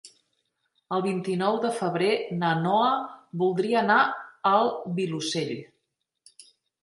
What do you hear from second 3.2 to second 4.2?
voldria anar